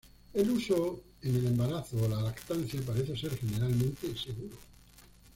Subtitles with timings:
[0.33, 4.57] El uso en el embarazo o la lactancia parece ser generalmente seguro.